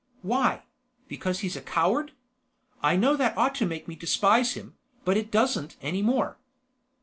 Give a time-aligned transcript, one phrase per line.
[0.23, 0.63] "Why?
[1.07, 2.13] Because he's a coward?
[2.81, 6.39] I know that ought to make me despise him, but it doesn't any more."